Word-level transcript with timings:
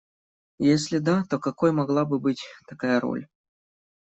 И 0.57 0.65
если 0.65 0.97
да, 0.97 1.25
то 1.29 1.37
какой 1.37 1.71
могла 1.71 2.05
бы 2.05 2.17
быть 2.19 2.43
такая 2.65 2.99
роль? 2.99 3.27